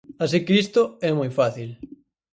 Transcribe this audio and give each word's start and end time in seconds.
Así 0.23 0.37
que 0.45 0.53
isto 0.63 0.81
é 1.09 1.11
moi 1.19 1.29
fácil. 1.39 1.69